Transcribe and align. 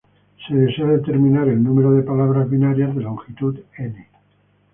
Se 0.47 0.55
desea 0.55 0.87
determinar 0.87 1.47
el 1.47 1.61
número 1.63 1.91
de 1.91 2.01
palabras 2.01 2.49
binarias 2.49 2.95
de 2.95 3.03
longitud 3.03 3.59
"n". 3.77 4.07